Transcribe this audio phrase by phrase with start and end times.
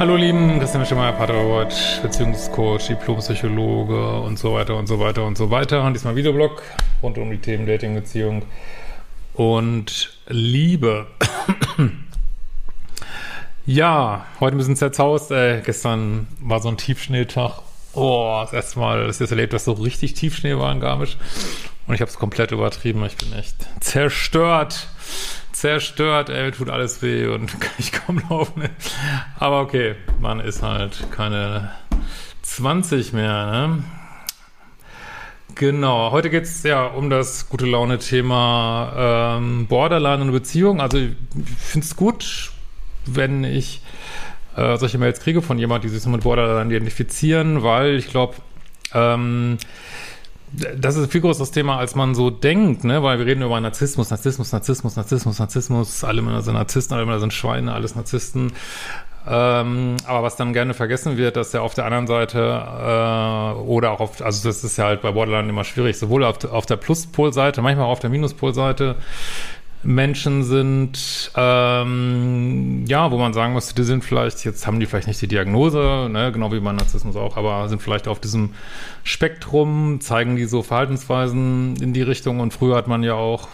[0.00, 5.50] Hallo lieben, Christian Schimmer, Paterwatch, Beziehungscoach, Diplompsychologe und so weiter und so weiter und so
[5.50, 5.84] weiter.
[5.84, 6.62] Und diesmal Videoblog
[7.02, 8.46] rund um die Themen Dating, Beziehung
[9.34, 11.06] und Liebe.
[13.66, 15.32] ja, heute ein bisschen zerzaust.
[15.32, 15.60] Ey.
[15.60, 17.60] Gestern war so ein Tiefschneetag.
[17.92, 21.18] Oh, das erste Mal, dass ich das erlebt, dass so richtig Tiefschnee war in Garmisch.
[21.86, 23.04] Und ich habe es komplett übertrieben.
[23.04, 24.88] Ich bin echt zerstört
[25.60, 28.62] zerstört, ey, tut alles weh und kann ich kaum laufen.
[29.38, 31.70] Aber okay, man ist halt keine
[32.42, 33.84] 20 mehr, ne?
[35.56, 40.80] Genau, heute geht es ja um das gute Laune-Thema ähm, Borderline und Beziehung.
[40.80, 41.12] Also ich
[41.58, 42.52] finde es gut,
[43.04, 43.82] wenn ich
[44.56, 48.36] äh, solche Mails kriege von jemand, die sich mit Borderline identifizieren, weil ich glaube,
[48.94, 49.58] ähm,
[50.52, 53.02] das ist ein viel größeres Thema, als man so denkt, ne?
[53.02, 57.20] Weil wir reden über Narzissmus, Narzissmus, Narzissmus, Narzissmus, Narzissmus, alle Männer sind Narzissten, alle Männer
[57.20, 58.52] sind Schweine, alles Narzissten.
[59.28, 63.90] Ähm, aber was dann gerne vergessen wird, dass ja auf der anderen Seite äh, oder
[63.92, 66.76] auch auf, also das ist ja halt bei Borderline immer schwierig, sowohl auf, auf der
[66.76, 68.96] Pluspolseite, manchmal auch auf der Minuspolseite
[69.82, 75.08] Menschen sind, ähm, ja, wo man sagen muss, die sind vielleicht, jetzt haben die vielleicht
[75.08, 78.50] nicht die Diagnose, ne, genau wie bei Narzissmus auch, aber sind vielleicht auf diesem
[79.04, 83.48] Spektrum, zeigen die so Verhaltensweisen in die Richtung und früher hat man ja auch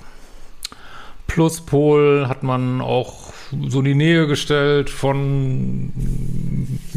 [1.28, 3.33] Pluspol, hat man auch
[3.69, 5.93] so in die Nähe gestellt von,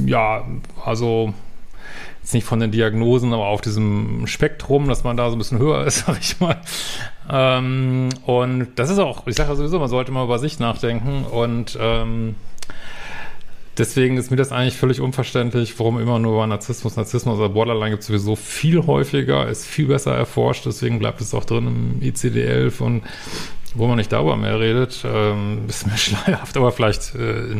[0.05, 0.43] ja,
[0.83, 1.33] also
[2.29, 5.57] jetzt nicht von den Diagnosen, aber auf diesem Spektrum, dass man da so ein bisschen
[5.57, 6.61] höher ist, sag ich mal.
[7.27, 11.25] Ähm, und das ist auch, ich sage ja sowieso, man sollte mal über sich nachdenken
[11.25, 12.35] und ähm,
[13.79, 17.91] deswegen ist mir das eigentlich völlig unverständlich, warum immer nur über Narzissmus, Narzissmus oder Borderline
[17.91, 22.07] gibt es sowieso viel häufiger, ist viel besser erforscht, deswegen bleibt es auch drin im
[22.07, 23.03] ICD-11 und
[23.73, 27.55] wo man nicht darüber mehr redet, ähm, ist mir schleierhaft, aber vielleicht äh,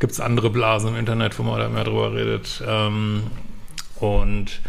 [0.00, 2.62] gibt es andere Blasen im Internet, wo man da mehr drüber redet.
[2.66, 3.22] Ähm,
[4.00, 4.60] und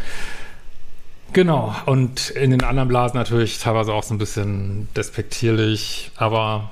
[1.32, 6.70] genau, und in den anderen Blasen natürlich teilweise auch so ein bisschen despektierlich, aber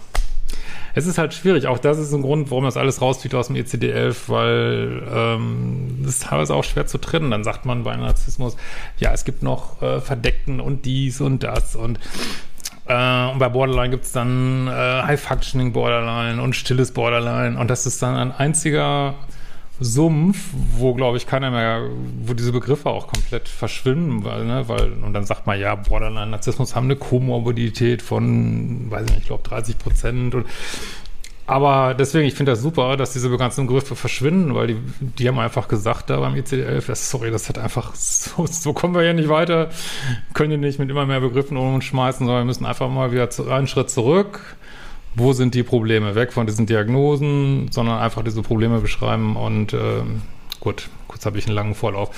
[0.97, 1.67] es ist halt schwierig.
[1.67, 6.09] Auch das ist ein Grund, warum das alles rauszieht aus dem ECD-11, weil ähm, es
[6.09, 7.31] ist teilweise auch schwer zu trennen.
[7.31, 8.57] Dann sagt man bei Narzissmus,
[8.99, 12.01] ja, es gibt noch äh, Verdeckten und dies und das und
[12.87, 17.85] äh, und bei Borderline gibt es dann äh, High-Functioning Borderline und stilles Borderline und das
[17.85, 19.17] ist dann ein einziger
[19.81, 20.39] Sumpf,
[20.79, 21.89] wo glaube ich keiner mehr,
[22.25, 26.31] wo diese Begriffe auch komplett verschwinden, weil, ne, weil, und dann sagt man, ja, Borderline,
[26.31, 30.47] Narzissmus haben eine Komorbidität von, weiß ich nicht, ich glaube 30 Prozent und
[31.49, 35.39] aber deswegen, ich finde das super, dass diese ganzen Begriffe verschwinden, weil die, die haben
[35.39, 39.13] einfach gesagt da beim ICD-11, das, sorry, das hat einfach, so, so kommen wir ja
[39.13, 39.71] nicht weiter,
[40.35, 43.13] können die nicht mit immer mehr Begriffen um uns schmeißen, sondern wir müssen einfach mal
[43.13, 44.57] wieder zu, einen Schritt zurück,
[45.17, 50.03] wo sind die Probleme, weg von diesen Diagnosen, sondern einfach diese Probleme beschreiben und äh,
[50.61, 52.11] gut, kurz habe ich einen langen Vorlauf.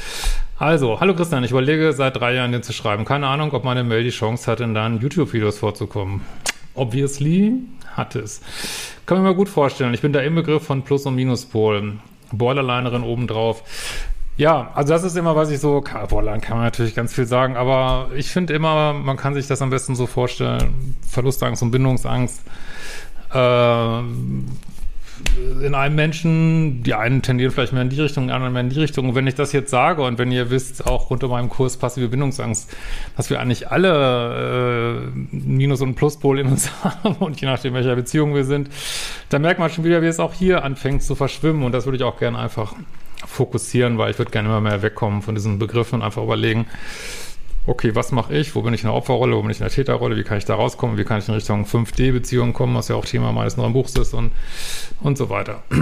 [0.58, 3.04] Also, hallo Christian, ich überlege seit drei Jahren den zu schreiben.
[3.04, 6.22] Keine Ahnung, ob meine Mail die Chance hat, in deinen YouTube-Videos vorzukommen.
[6.74, 7.54] Obviously
[7.92, 8.40] hat es.
[9.06, 9.94] Kann mir mal gut vorstellen.
[9.94, 11.94] Ich bin da im Begriff von Plus- und Minuspol.
[12.32, 13.62] Borderlinerin obendrauf.
[14.36, 17.56] Ja, also das ist immer, was ich so, Borderline kann man natürlich ganz viel sagen,
[17.56, 22.42] aber ich finde immer, man kann sich das am besten so vorstellen, Verlustangst und Bindungsangst
[25.60, 28.70] in einem Menschen, die einen tendieren vielleicht mehr in die Richtung, die anderen mehr in
[28.70, 29.08] die Richtung.
[29.08, 32.08] Und wenn ich das jetzt sage und wenn ihr wisst, auch unter meinem Kurs Passive
[32.08, 32.74] Bindungsangst,
[33.16, 37.96] dass wir eigentlich alle äh, Minus- und Pluspol in uns haben und je nachdem, welcher
[37.96, 38.70] Beziehung wir sind,
[39.28, 41.62] dann merkt man schon wieder, wie es auch hier anfängt zu verschwimmen.
[41.64, 42.74] Und das würde ich auch gerne einfach
[43.26, 46.66] fokussieren, weil ich würde gerne immer mehr wegkommen von diesen Begriffen und einfach überlegen,
[47.68, 49.72] okay, was mache ich, wo bin ich in der Opferrolle, wo bin ich in der
[49.72, 52.96] Täterrolle, wie kann ich da rauskommen, wie kann ich in Richtung 5D-Beziehungen kommen, was ja
[52.96, 54.32] auch Thema meines neuen Buchs ist und,
[55.00, 55.62] und so weiter.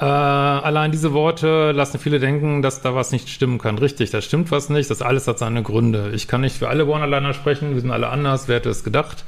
[0.00, 3.78] Äh, allein diese Worte lassen viele denken, dass da was nicht stimmen kann.
[3.78, 4.90] Richtig, da stimmt was nicht.
[4.90, 6.10] Das alles hat seine Gründe.
[6.12, 7.74] Ich kann nicht für alle Borderliner sprechen.
[7.74, 8.48] Wir sind alle anders.
[8.48, 9.24] Wer hätte es gedacht?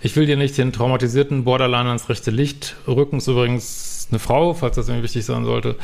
[0.00, 3.16] Ich will dir nicht den traumatisierten Borderliner ins rechte Licht rücken.
[3.16, 5.74] Ist übrigens eine Frau, falls das irgendwie wichtig sein sollte.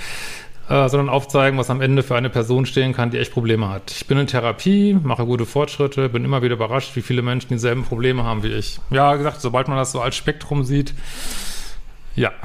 [0.69, 3.91] Äh, sondern aufzeigen, was am Ende für eine Person stehen kann, die echt Probleme hat.
[3.91, 7.85] Ich bin in Therapie, mache gute Fortschritte, bin immer wieder überrascht, wie viele Menschen dieselben
[7.85, 8.79] Probleme haben wie ich.
[8.91, 10.93] Ja, gesagt, sobald man das so als Spektrum sieht,
[12.15, 12.33] ja.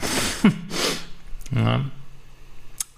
[1.56, 1.82] Ja.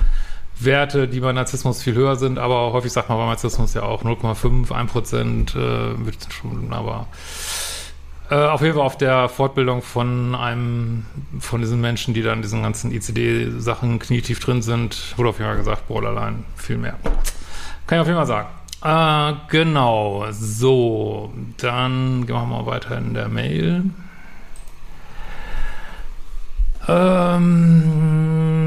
[0.65, 4.05] Werte, die bei Narzissmus viel höher sind, aber häufig sagt man bei Narzissmus ja auch
[4.05, 7.07] 0,5, 1% äh, wird schon, aber
[8.31, 11.05] äh, auf jeden Fall auf der Fortbildung von einem,
[11.41, 15.59] von diesen Menschen, die dann diesen ganzen ICD-Sachen knietief drin sind, wurde auf jeden Fall
[15.59, 16.95] gesagt, Borderline, viel mehr.
[17.87, 18.49] Kann ich auf jeden Fall sagen.
[18.83, 23.85] Äh, genau, so, dann gehen wir mal weiter in der Mail.
[26.89, 28.60] Ähm,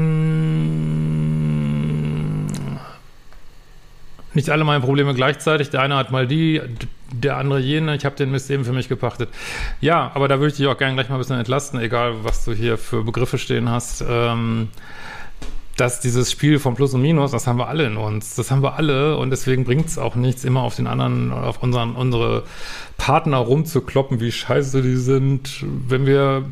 [4.34, 5.70] nicht alle meine Probleme gleichzeitig.
[5.70, 6.60] Der eine hat mal die,
[7.12, 7.94] der andere jene.
[7.94, 9.28] Ich habe den Mist eben für mich gepachtet.
[9.80, 12.44] Ja, aber da würde ich dich auch gerne gleich mal ein bisschen entlasten, egal was
[12.44, 14.04] du hier für Begriffe stehen hast.
[14.08, 14.68] Ähm,
[15.76, 18.36] dass dieses Spiel von Plus und Minus, das haben wir alle in uns.
[18.36, 21.62] Das haben wir alle und deswegen bringt es auch nichts, immer auf den anderen, auf
[21.62, 22.44] unseren, unsere
[22.96, 25.64] Partner rumzukloppen, wie scheiße die sind.
[25.88, 26.44] Wenn wir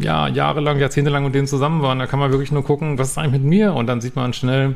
[0.00, 3.18] ja jahrelang, jahrzehntelang mit denen zusammen waren, da kann man wirklich nur gucken, was ist
[3.18, 3.74] eigentlich mit mir?
[3.74, 4.74] Und dann sieht man schnell,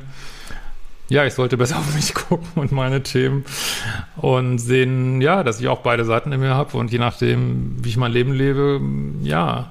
[1.11, 3.45] ja, ich sollte besser auf mich gucken und meine Themen
[4.17, 7.91] und sehen, ja, dass ich auch beide Seiten in mir habe und je nachdem, wie
[7.91, 8.81] ich mein Leben lebe,
[9.23, 9.71] ja,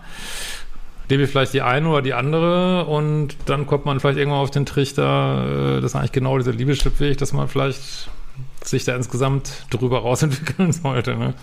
[1.10, 4.52] lebe ich vielleicht die eine oder die andere und dann kommt man vielleicht irgendwann auf
[4.52, 8.10] den Trichter, äh, das ist eigentlich genau dieser Liebeschrittweg, dass man vielleicht
[8.64, 11.16] sich da insgesamt drüber rausentwickeln sollte.
[11.16, 11.34] Ne?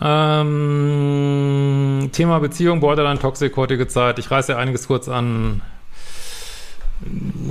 [0.00, 4.18] Ähm, Thema Beziehung, Borderline, Toxic, heutige Zeit.
[4.18, 5.62] Ich reiße ja einiges kurz an.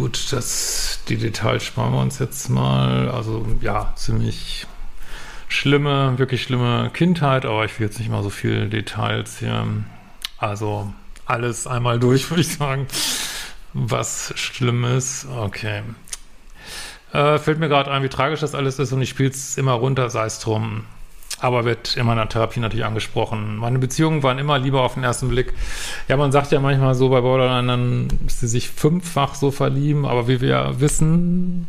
[0.01, 3.11] Gut, das, die Details sparen wir uns jetzt mal.
[3.11, 4.65] Also ja, ziemlich
[5.47, 9.67] schlimme, wirklich schlimme Kindheit, aber ich will jetzt nicht mal so viele Details hier.
[10.39, 10.91] Also
[11.27, 12.87] alles einmal durch, würde ich sagen.
[13.73, 15.27] Was schlimm ist.
[15.37, 15.83] Okay.
[17.13, 19.73] Äh, fällt mir gerade ein, wie tragisch das alles ist und ich spiele es immer
[19.73, 20.85] runter, sei es drum.
[21.41, 23.57] Aber wird in meiner Therapie natürlich angesprochen.
[23.57, 25.53] Meine Beziehungen waren immer lieber auf den ersten Blick.
[26.07, 30.05] Ja, man sagt ja manchmal so bei Borderline, dann, dass sie sich fünffach so verlieben,
[30.05, 31.67] aber wie wir wissen,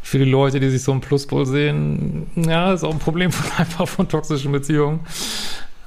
[0.00, 3.50] für die Leute, die sich so im Pluspol sehen, ja, ist auch ein Problem von
[3.58, 5.00] einfach von toxischen Beziehungen.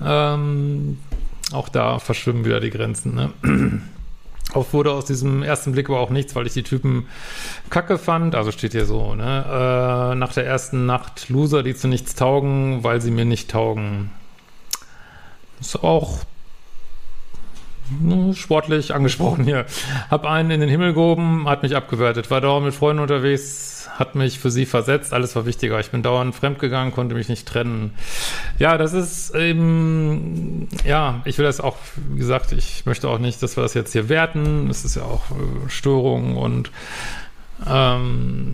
[0.02, 0.98] Ähm,
[1.54, 3.16] auch da verschwimmen wieder die Grenzen.
[3.16, 3.32] Ne?
[4.54, 7.08] Oft wurde aus diesem ersten Blick aber auch nichts, weil ich die Typen
[7.70, 8.36] kacke fand.
[8.36, 10.12] Also steht hier so, ne?
[10.14, 14.12] Äh, nach der ersten Nacht Loser, die zu nichts taugen, weil sie mir nicht taugen.
[15.60, 16.20] Ist auch
[18.36, 19.66] sportlich angesprochen hier.
[20.10, 22.32] Hab einen in den Himmel gehoben, hat mich abgewertet.
[22.32, 25.80] War dauernd mit Freunden unterwegs, hat mich für sie versetzt, alles war wichtiger.
[25.80, 27.94] Ich bin dauernd fremdgegangen, konnte mich nicht trennen.
[28.60, 31.78] Ja, das ist eben, ja, ich will das auch,
[32.10, 34.70] wie gesagt, ich möchte auch nicht, dass wir das jetzt hier werten.
[34.70, 36.72] Es ist ja auch äh, Störung und
[37.70, 38.54] ähm,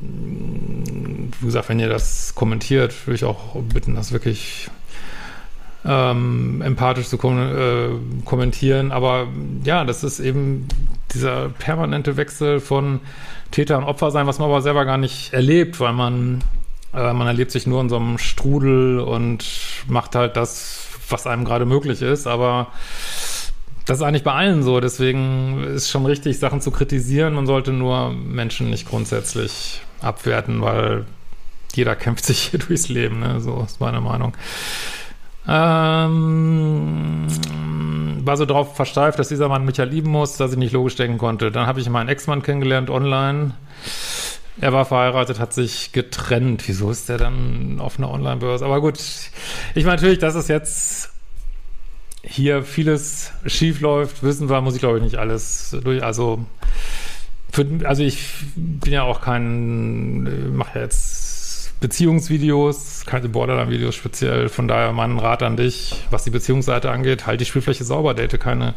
[1.39, 4.69] wie gesagt, wenn ihr das kommentiert, würde ich auch bitten, das wirklich
[5.85, 7.89] ähm, empathisch zu kom äh,
[8.25, 8.91] kommentieren.
[8.91, 9.27] Aber
[9.63, 10.67] ja, das ist eben
[11.13, 12.99] dieser permanente Wechsel von
[13.51, 16.43] Täter und Opfer sein, was man aber selber gar nicht erlebt, weil man,
[16.93, 19.45] äh, man erlebt sich nur in so einem Strudel und
[19.87, 22.67] macht halt das, was einem gerade möglich ist, aber
[23.89, 24.79] das ist eigentlich bei allen so.
[24.79, 27.33] Deswegen ist schon richtig, Sachen zu kritisieren.
[27.33, 31.05] Man sollte nur Menschen nicht grundsätzlich abwerten, weil
[31.73, 33.19] jeder kämpft sich hier durchs Leben.
[33.19, 33.41] Ne?
[33.41, 34.33] So ist meine Meinung.
[35.51, 37.25] Ähm,
[38.23, 40.95] war so drauf versteift, dass dieser Mann mich ja lieben muss, dass ich nicht logisch
[40.95, 41.51] denken konnte.
[41.51, 43.55] Dann habe ich meinen Ex-Mann kennengelernt online.
[44.61, 46.67] Er war verheiratet, hat sich getrennt.
[46.67, 48.63] Wieso ist der dann auf einer Online-Börse?
[48.63, 48.99] Aber gut,
[49.73, 51.11] ich meine natürlich, dass es jetzt
[52.21, 56.03] hier vieles schief läuft, wissen wir, muss ich glaube ich nicht alles durch.
[56.03, 56.45] Also,
[57.51, 58.23] für, also ich
[58.55, 61.08] bin ja auch kein, mache ja jetzt
[61.79, 64.49] Beziehungsvideos, keine Borderline-Videos speziell.
[64.49, 68.39] Von daher mein Rat an dich, was die Beziehungsseite angeht, halt die Spielfläche sauber, date
[68.39, 68.73] keine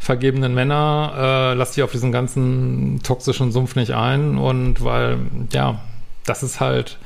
[0.00, 5.18] vergebenen Männer, äh, lass dich auf diesen ganzen toxischen Sumpf nicht ein und weil,
[5.52, 5.80] ja,
[6.24, 6.98] das ist halt,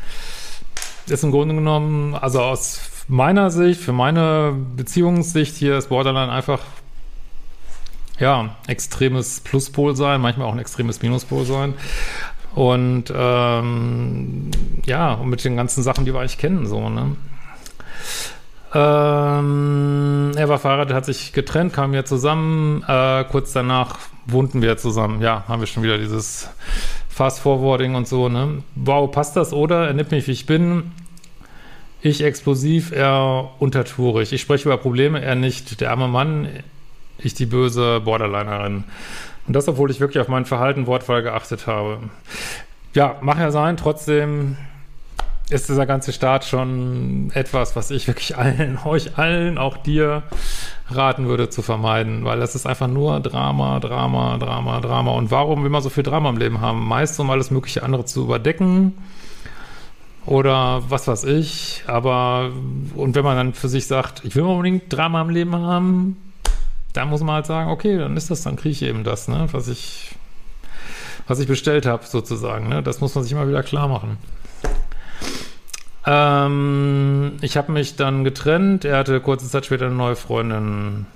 [1.06, 6.61] ist im Grunde genommen, also aus meiner Sicht, für meine Beziehungssicht hier ist Borderline einfach
[8.18, 11.75] ja, extremes Pluspol sein, manchmal auch ein extremes Minuspol sein.
[12.56, 14.50] Und ähm,
[14.86, 17.14] ja, und mit den ganzen Sachen, die wir eigentlich kennen, so, ne?
[18.72, 22.82] Ähm, er war verheiratet, hat sich getrennt, kamen wir zusammen.
[22.88, 25.20] Äh, kurz danach wohnten wir zusammen.
[25.20, 26.48] Ja, haben wir schon wieder dieses
[27.10, 28.62] Fast-Forwarding und so, ne?
[28.75, 29.86] Wow, passt das, oder?
[29.88, 30.92] Er nimmt mich, wie ich bin.
[32.00, 34.32] Ich explosiv, er untertourig.
[34.32, 35.82] Ich spreche über Probleme, er nicht.
[35.82, 36.48] Der arme Mann,
[37.18, 38.84] ich die böse Borderlinerin.
[39.47, 41.99] Und das, obwohl ich wirklich auf mein Verhalten, Wortwahl geachtet habe.
[42.95, 44.57] Ja, mag ja sein, trotzdem
[45.49, 50.25] ist dieser ganze Start schon etwas, was ich wirklich allen, euch allen, auch dir
[50.88, 55.12] raten würde zu vermeiden, weil das ist einfach nur Drama, Drama, Drama, Drama.
[55.12, 56.87] Und warum will man so viel Drama im Leben haben?
[56.87, 58.95] Meist, um alles mögliche andere zu überdecken
[60.26, 61.85] oder was weiß ich.
[61.87, 62.50] Aber,
[62.95, 66.17] und wenn man dann für sich sagt, ich will unbedingt Drama im Leben haben,
[66.97, 69.49] da muss man halt sagen, okay, dann ist das, dann kriege ich eben das, ne,
[69.53, 70.15] was ich,
[71.26, 72.69] was ich bestellt habe, sozusagen.
[72.69, 72.83] Ne?
[72.83, 74.17] Das muss man sich immer wieder klar machen.
[76.07, 78.85] Ähm, ich habe mich dann getrennt.
[78.85, 81.07] Er hatte kurze Zeit später eine neue Freundin.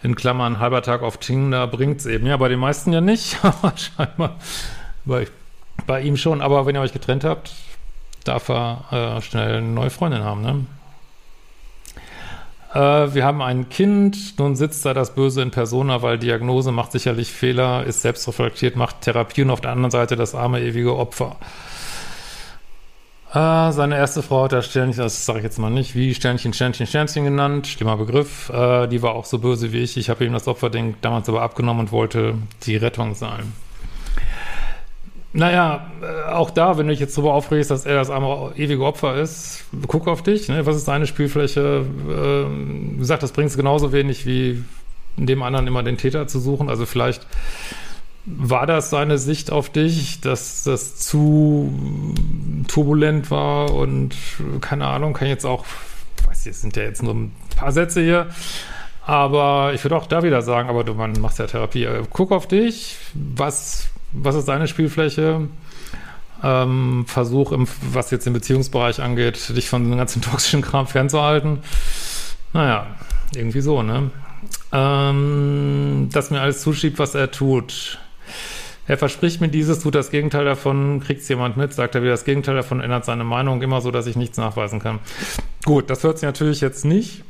[0.00, 2.24] In Klammern, halber Tag auf Tinder es eben.
[2.26, 4.36] Ja, bei den meisten ja nicht, aber scheinbar
[5.04, 5.26] bei,
[5.86, 6.40] bei ihm schon.
[6.40, 7.52] Aber wenn ihr euch getrennt habt,
[8.22, 10.66] darf er äh, schnell eine neue Freundin haben, ne?
[12.74, 12.78] Äh,
[13.14, 17.32] wir haben ein Kind, nun sitzt da das Böse in Persona, weil Diagnose macht sicherlich
[17.32, 21.36] Fehler, ist selbstreflektiert, macht Therapie und auf der anderen Seite das arme, ewige Opfer.
[23.32, 26.52] Äh, seine erste Frau hat er Sternchen, das sage ich jetzt mal nicht, wie Sternchen,
[26.54, 28.48] Sternchen, Sternchen genannt, schlimmer Begriff.
[28.50, 29.96] Äh, die war auch so böse wie ich.
[29.96, 32.34] Ich habe ihm das Opferding damals aber abgenommen und wollte
[32.64, 33.52] die Rettung sein.
[35.38, 38.84] Naja, äh, auch da, wenn du dich jetzt darüber aufregst, dass er das arme ewige
[38.84, 40.66] Opfer ist, guck auf dich, ne?
[40.66, 41.86] was ist deine Spielfläche?
[42.10, 44.64] Ähm, wie gesagt, das bringt es genauso wenig wie
[45.16, 46.68] dem anderen immer den Täter zu suchen.
[46.68, 47.24] Also vielleicht
[48.26, 51.72] war das seine Sicht auf dich, dass das zu
[52.66, 54.16] turbulent war und
[54.60, 55.64] keine Ahnung, kann jetzt auch,
[56.26, 58.26] weiß ich, es sind ja jetzt nur ein paar Sätze hier,
[59.06, 61.84] aber ich würde auch da wieder sagen, aber du, man machst ja Therapie.
[61.84, 65.48] Äh, guck auf dich, was was ist deine Spielfläche?
[66.42, 71.58] Ähm, versuch, im, was jetzt den Beziehungsbereich angeht, dich von dem ganzen toxischen Kram fernzuhalten.
[72.52, 72.86] Naja,
[73.34, 74.10] irgendwie so, ne?
[74.72, 77.98] Ähm, dass mir alles zuschiebt, was er tut.
[78.86, 82.12] Er verspricht mir dieses, tut das Gegenteil davon, kriegt es jemand mit, sagt er wieder
[82.12, 85.00] das Gegenteil davon, ändert seine Meinung immer so, dass ich nichts nachweisen kann.
[85.64, 87.22] Gut, das hört sich natürlich jetzt nicht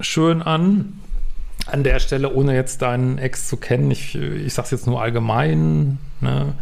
[0.00, 0.98] schön an
[1.70, 5.00] an der Stelle, ohne jetzt deinen Ex zu kennen, ich, ich sage es jetzt nur
[5.00, 6.54] allgemein, ne,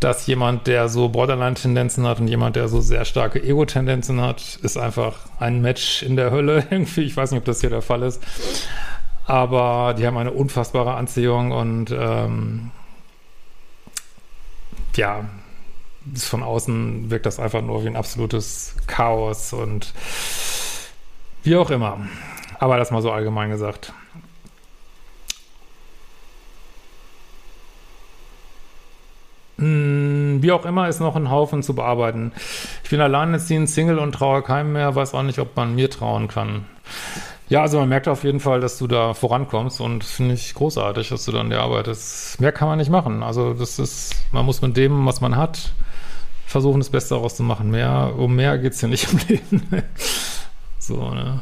[0.00, 4.76] dass jemand, der so Borderline-Tendenzen hat und jemand, der so sehr starke Ego-Tendenzen hat, ist
[4.76, 7.02] einfach ein Match in der Hölle irgendwie.
[7.02, 8.22] Ich weiß nicht, ob das hier der Fall ist.
[9.24, 12.70] Aber die haben eine unfassbare Anziehung und ähm,
[14.94, 15.24] ja,
[16.14, 19.92] von außen wirkt das einfach nur wie ein absolutes Chaos und
[21.42, 22.06] wie auch immer.
[22.58, 23.92] Aber das mal so allgemein gesagt.
[29.58, 32.32] Hm, wie auch immer, ist noch ein Haufen zu bearbeiten.
[32.84, 36.28] Ich bin alleinerziehend, Single und traue keinem mehr, weiß auch nicht, ob man mir trauen
[36.28, 36.66] kann.
[37.48, 41.08] Ja, also man merkt auf jeden Fall, dass du da vorankommst und finde ich großartig,
[41.10, 42.40] dass du dann der arbeitest.
[42.40, 43.22] Mehr kann man nicht machen.
[43.22, 45.72] Also das ist, man muss mit dem, was man hat,
[46.46, 47.70] versuchen, das Beste daraus zu machen.
[47.70, 49.62] Mehr, um mehr geht es ja nicht im Leben.
[50.78, 51.40] so, ne?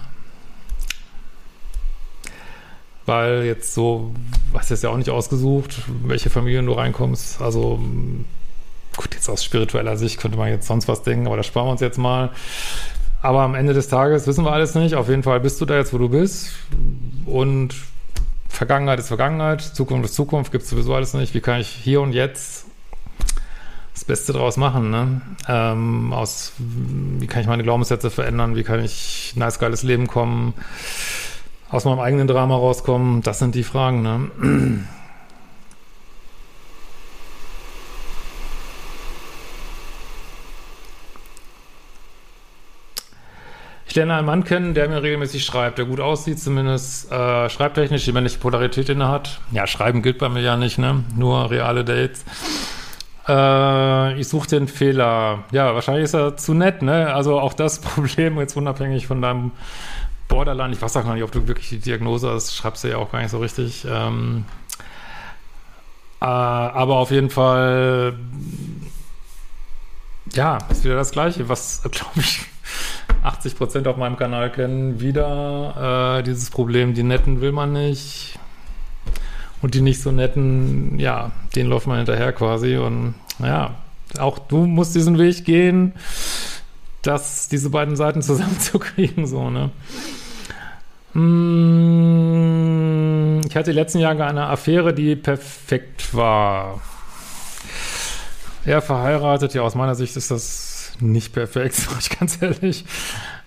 [3.07, 4.15] Weil jetzt so,
[4.55, 7.41] hast du es ja auch nicht ausgesucht, welche Familien du reinkommst.
[7.41, 7.81] Also
[8.97, 11.73] gut, jetzt aus spiritueller Sicht könnte man jetzt sonst was denken, aber das sparen wir
[11.73, 12.31] uns jetzt mal.
[13.23, 14.95] Aber am Ende des Tages wissen wir alles nicht.
[14.97, 16.53] Auf jeden Fall bist du da jetzt, wo du bist.
[17.25, 17.75] Und
[18.49, 21.35] Vergangenheit ist Vergangenheit, Zukunft ist Zukunft, gibt es sowieso alles nicht.
[21.35, 22.67] Wie kann ich hier und jetzt
[23.95, 24.91] das Beste draus machen?
[24.91, 25.23] Ne?
[25.49, 28.57] Ähm, aus, wie kann ich meine Glaubenssätze verändern?
[28.57, 30.53] Wie kann ich ein nice, geiles Leben kommen?
[31.71, 33.23] Aus meinem eigenen Drama rauskommen?
[33.23, 34.85] Das sind die Fragen, ne?
[43.95, 48.05] Ich lerne einen Mann kennen, der mir regelmäßig schreibt, der gut aussieht, zumindest äh, schreibtechnisch,
[48.05, 49.39] die männliche Polarität inne hat.
[49.53, 51.05] Ja, Schreiben gilt bei mir ja nicht, ne?
[51.17, 52.25] Nur reale Dates.
[53.29, 55.45] Äh, ich suche den Fehler.
[55.53, 57.15] Ja, wahrscheinlich ist er zu nett, ne?
[57.15, 59.53] Also auch das Problem, jetzt unabhängig von deinem
[60.29, 60.73] Borderline.
[60.73, 63.13] Ich weiß auch gar nicht, ob du wirklich die Diagnose hast, schreibst du ja auch
[63.13, 63.87] gar nicht so richtig.
[63.89, 64.45] Ähm,
[66.21, 68.15] äh, aber auf jeden Fall,
[70.33, 72.43] ja, ist wieder das Gleiche, was, glaube ich,
[73.23, 75.01] 80 Prozent auf meinem Kanal kennen.
[75.01, 78.39] Wieder äh, dieses Problem, die Netten will man nicht.
[79.63, 82.77] Und die nicht so netten, ja, denen läuft man hinterher quasi.
[82.77, 83.77] Und ja,
[84.19, 85.95] auch du musst diesen Weg gehen,
[87.07, 89.71] dass diese beiden Seiten zusammenzukriegen, so, ne?
[91.13, 92.25] Hm,
[93.49, 96.81] ich hatte die letzten Jahre eine Affäre, die perfekt war.
[98.65, 102.85] Er verheiratet, ja, aus meiner Sicht ist das nicht perfekt, sag ich ganz ehrlich.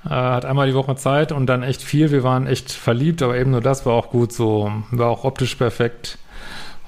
[0.05, 2.11] Äh, hat einmal die Woche Zeit und dann echt viel.
[2.11, 4.71] Wir waren echt verliebt, aber eben nur das war auch gut so.
[4.91, 6.17] War auch optisch perfekt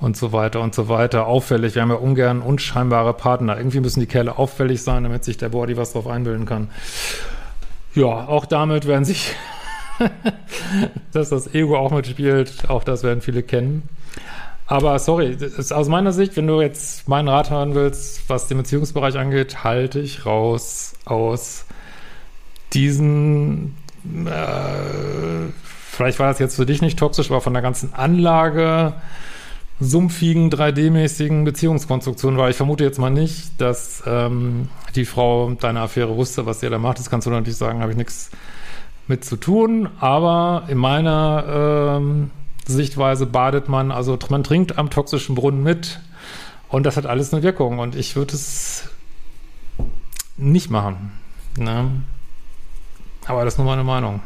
[0.01, 1.27] und so weiter und so weiter.
[1.27, 1.75] Auffällig.
[1.75, 3.57] Wir haben ja ungern unscheinbare Partner.
[3.57, 6.69] Irgendwie müssen die Kerle auffällig sein, damit sich der Body was drauf einbilden kann.
[7.95, 9.35] Ja, auch damit werden sich,
[11.11, 13.89] dass das Ego auch mitspielt, auch das werden viele kennen.
[14.67, 15.35] Aber sorry,
[15.71, 19.99] aus meiner Sicht, wenn du jetzt meinen Rat hören willst, was den Beziehungsbereich angeht, halte
[19.99, 21.65] ich raus aus
[22.73, 23.75] diesen,
[24.05, 25.51] äh,
[25.91, 28.93] vielleicht war das jetzt für dich nicht toxisch, aber von der ganzen Anlage,
[29.79, 36.15] sumpfigen, 3D-mäßigen Beziehungskonstruktion, weil ich vermute jetzt mal nicht, dass ähm, die Frau deine Affäre
[36.17, 36.99] wusste, was ihr da macht.
[36.99, 38.29] Das kannst du natürlich sagen, habe ich nichts
[39.07, 39.89] mit zu tun.
[39.99, 42.31] Aber in meiner ähm,
[42.65, 45.99] Sichtweise badet man, also man trinkt am toxischen Brunnen mit
[46.67, 47.79] und das hat alles eine Wirkung.
[47.79, 48.89] Und ich würde es
[50.37, 51.11] nicht machen.
[51.57, 51.89] Ne?
[53.25, 54.21] Aber das ist nur meine Meinung.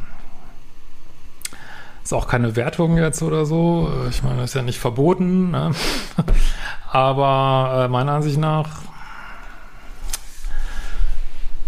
[2.04, 3.90] Ist auch keine Wertung jetzt oder so.
[4.10, 5.52] Ich meine, das ist ja nicht verboten.
[5.52, 5.72] Ne?
[6.92, 8.70] Aber äh, meiner Ansicht nach,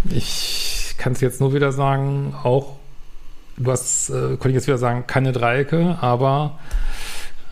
[0.10, 2.78] ich kann es jetzt nur wieder sagen, auch,
[3.58, 6.60] du hast, äh, konnte ich jetzt wieder sagen, keine Dreiecke, aber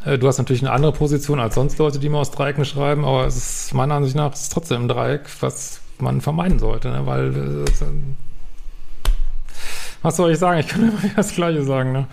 [0.06, 3.06] äh, du hast natürlich eine andere Position als sonst Leute, die mal aus Dreiecken schreiben,
[3.06, 7.06] aber es ist meiner Ansicht nach ist trotzdem ein Dreieck, was man vermeiden sollte, ne?
[7.06, 7.66] weil äh,
[10.02, 10.60] was soll ich sagen?
[10.60, 12.08] Ich kann immer wieder das Gleiche sagen, ne?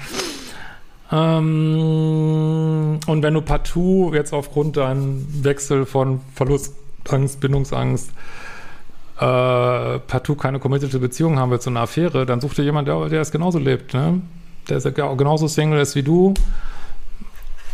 [1.13, 8.11] Ähm, und wenn du partout jetzt aufgrund deinem Wechsel von Verlustangst, Bindungsangst,
[9.19, 13.09] äh, partout keine committed Beziehung haben willst, so eine Affäre, dann such dir jemand, der,
[13.09, 14.23] der es genauso lebt, ne?
[14.69, 16.35] Der ist genauso Single ist wie du.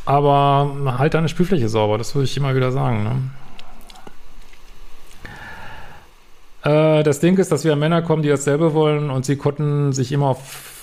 [0.06, 3.16] Aber halt deine Spielfläche sauber, das würde ich immer wieder sagen, ne?
[6.98, 10.10] Äh, das Ding ist, dass wir Männer kommen, die dasselbe wollen und sie konnten sich
[10.10, 10.75] immer auf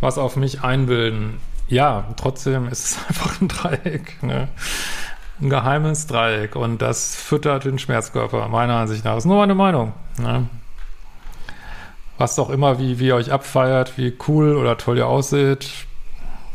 [0.00, 1.38] was auf mich einbilden.
[1.68, 4.48] Ja, trotzdem ist es einfach ein Dreieck, ne?
[5.40, 9.14] Ein geheimes Dreieck und das füttert den Schmerzkörper, meiner Ansicht nach.
[9.14, 9.92] Das ist nur meine Meinung.
[10.18, 10.48] Ne?
[12.16, 15.70] Was doch immer, wie, wie ihr euch abfeiert, wie cool oder toll ihr aussieht,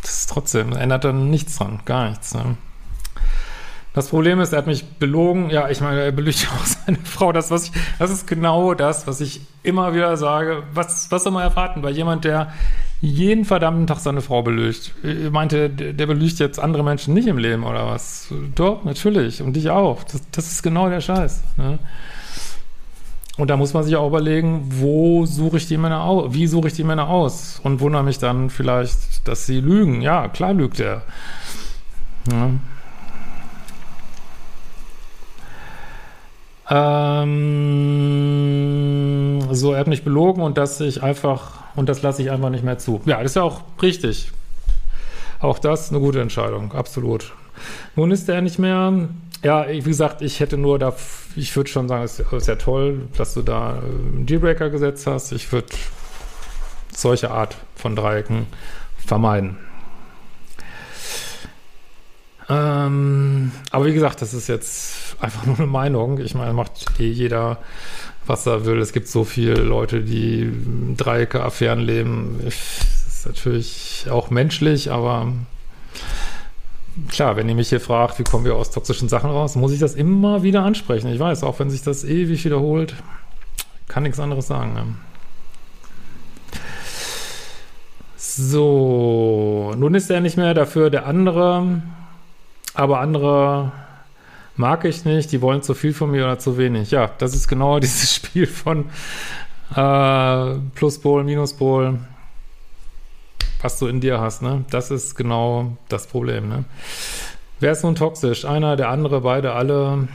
[0.01, 2.33] das ist trotzdem, ändert dann nichts dran, gar nichts.
[2.33, 2.57] Ne?
[3.93, 5.49] Das Problem ist, er hat mich belogen.
[5.51, 7.31] Ja, ich meine, er belügt auch seine Frau.
[7.31, 10.63] Das, was ich, das ist genau das, was ich immer wieder sage.
[10.73, 12.51] Was, was soll man erwarten bei jemand, der
[13.03, 14.93] jeden verdammten Tag seine Frau belügt?
[15.03, 18.33] Ich meinte, der, belügt jetzt andere Menschen nicht im Leben oder was?
[18.55, 19.41] Doch, natürlich.
[19.41, 20.03] Und dich auch.
[20.05, 21.43] Das, das ist genau der Scheiß.
[21.57, 21.79] Ne?
[23.37, 26.33] Und da muss man sich auch überlegen, wo suche ich die Männer aus?
[26.33, 27.59] Wie suche ich die Männer aus?
[27.61, 30.01] Und wundere mich dann vielleicht, dass sie lügen.
[30.01, 31.01] Ja, klar lügt er.
[32.31, 32.51] Ja.
[37.23, 37.33] Ähm,
[39.51, 42.63] so, er hat mich belogen und das ich einfach, und das lasse ich einfach nicht
[42.63, 43.01] mehr zu.
[43.05, 44.31] Ja, das ist ja auch richtig.
[45.39, 47.33] Auch das eine gute Entscheidung, absolut.
[47.95, 49.09] Nun ist er nicht mehr.
[49.43, 50.95] Ja, wie gesagt, ich hätte nur da,
[51.35, 55.05] ich würde schon sagen, es ist ja toll, dass du da einen äh, Dealbreaker gesetzt
[55.05, 55.33] hast.
[55.33, 55.67] Ich würde
[56.95, 58.47] solche Art von Dreiecken
[59.05, 59.57] vermeiden.
[62.49, 66.19] Ähm, aber wie gesagt, das ist jetzt einfach nur eine Meinung.
[66.19, 67.57] Ich meine, macht eh jeder,
[68.25, 68.79] was er will.
[68.79, 70.51] Es gibt so viele Leute, die
[70.97, 72.39] Dreiecke, Affären leben.
[72.43, 72.55] Das
[73.07, 75.31] ist natürlich auch menschlich, aber
[77.09, 79.79] klar, wenn ihr mich hier fragt, wie kommen wir aus toxischen Sachen raus, muss ich
[79.79, 81.11] das immer wieder ansprechen.
[81.11, 82.95] Ich weiß, auch wenn sich das ewig wiederholt,
[83.87, 84.73] kann nichts anderes sagen.
[84.73, 84.83] Ne?
[88.17, 91.81] So, nun ist er nicht mehr dafür der andere
[92.73, 93.71] aber andere
[94.55, 96.91] mag ich nicht, die wollen zu viel von mir oder zu wenig.
[96.91, 98.85] Ja, das ist genau dieses Spiel von
[99.75, 101.99] äh, Pluspol, Minuspol,
[103.61, 104.65] was du in dir hast, ne?
[104.69, 106.65] Das ist genau das Problem, ne?
[107.59, 108.45] Wer ist nun toxisch?
[108.45, 110.07] Einer, der andere, beide, alle?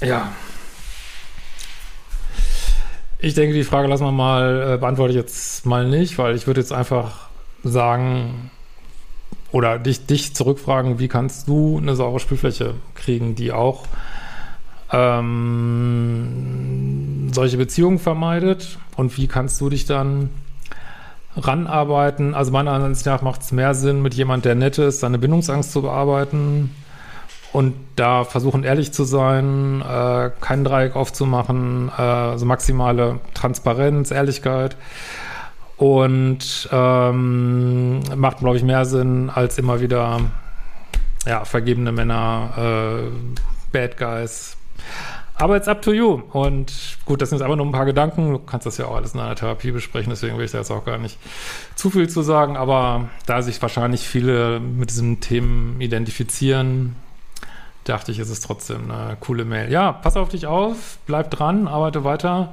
[0.00, 0.30] Ja.
[3.18, 6.46] Ich denke, die Frage lassen wir mal, äh, beantworte ich jetzt mal nicht, weil ich
[6.46, 7.28] würde jetzt einfach
[7.64, 8.50] sagen,
[9.52, 13.84] oder dich, dich zurückfragen, wie kannst du eine saubere Spielfläche kriegen, die auch
[14.90, 16.48] ähm,
[17.32, 20.30] solche Beziehungen vermeidet und wie kannst du dich dann
[21.36, 22.34] ranarbeiten?
[22.34, 25.72] Also meiner Ansicht nach macht es mehr Sinn, mit jemand, der nett ist, seine Bindungsangst
[25.72, 26.74] zu bearbeiten
[27.52, 34.76] und da versuchen ehrlich zu sein, äh, kein Dreieck aufzumachen, äh, also maximale Transparenz, Ehrlichkeit
[35.82, 40.20] und ähm, macht, glaube ich, mehr Sinn als immer wieder
[41.26, 43.10] ja, vergebene Männer, äh,
[43.72, 44.56] Bad Guys.
[45.34, 46.22] Aber it's up to you.
[46.30, 46.72] Und
[47.04, 48.30] gut, das sind jetzt einfach nur ein paar Gedanken.
[48.30, 50.70] Du kannst das ja auch alles in einer Therapie besprechen, deswegen will ich da jetzt
[50.70, 51.18] auch gar nicht
[51.74, 52.56] zu viel zu sagen.
[52.56, 56.94] Aber da sich wahrscheinlich viele mit diesen Themen identifizieren,
[57.82, 59.72] dachte ich, ist es trotzdem eine coole Mail.
[59.72, 62.52] Ja, pass auf dich auf, bleib dran, arbeite weiter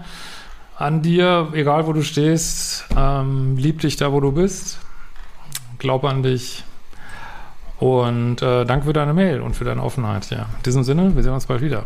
[0.80, 2.86] an dir, egal wo du stehst.
[2.96, 4.80] Ähm, lieb dich da, wo du bist.
[5.78, 6.64] Glaub an dich.
[7.80, 10.30] Und äh, danke für deine Mail und für deine Offenheit.
[10.30, 10.44] Ja.
[10.58, 11.86] In diesem Sinne, wir sehen uns bald wieder.